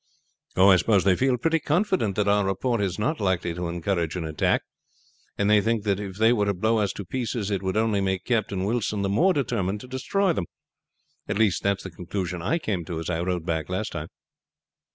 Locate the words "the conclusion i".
11.83-12.57